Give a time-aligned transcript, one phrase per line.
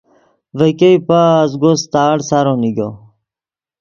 [0.57, 2.89] ڤے ګئے پازگو ستاڑ سارو نیگو۔